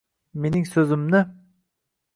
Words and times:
mening 0.45 0.65
so’zimni… 0.69 1.23